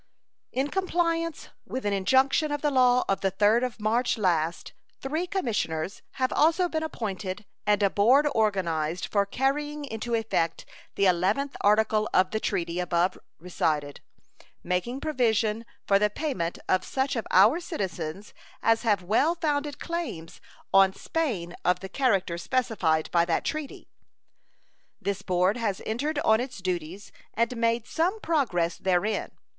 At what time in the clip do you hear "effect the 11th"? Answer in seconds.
10.15-11.53